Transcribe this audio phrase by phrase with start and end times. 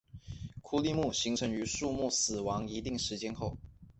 [0.63, 3.55] 枯立木形成于树木死亡一定时间后。